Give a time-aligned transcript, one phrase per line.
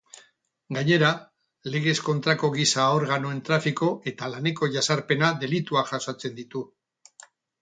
[0.75, 1.09] Gainera,
[1.75, 6.65] legez kontrako giza-organoen trafiko eta laneko jazarpena delituak jasotzen ditu.